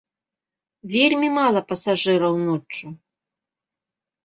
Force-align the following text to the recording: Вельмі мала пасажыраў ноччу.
Вельмі 0.93 1.29
мала 1.39 1.61
пасажыраў 1.73 2.33
ноччу. 2.49 2.85